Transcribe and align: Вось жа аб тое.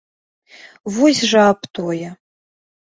Вось 0.95 1.21
жа 1.35 1.47
аб 1.51 1.61
тое. 1.79 2.09